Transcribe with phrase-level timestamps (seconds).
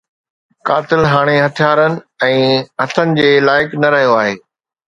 [0.69, 1.99] قاتل هاڻي هٿيارن
[2.29, 2.31] ۽
[2.87, 4.35] هٿن جي لائق نه رهيو آهي